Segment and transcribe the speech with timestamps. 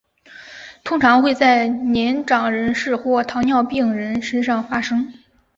[0.83, 5.13] 通常会在年长人士或糖尿病人身上发生。